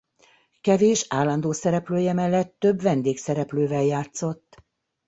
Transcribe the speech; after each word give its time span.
Kevés 0.61 1.05
állandó 1.09 1.51
szereplője 1.51 2.13
mellett 2.13 2.55
több 2.59 2.81
vendégszereplővel 2.81 3.83
játszott. 3.83 4.57